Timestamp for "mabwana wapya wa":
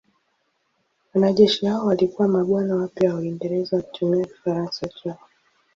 2.27-3.19